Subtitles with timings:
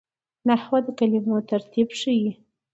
[0.47, 2.31] نحوه د کلمو ترتیب ښيي.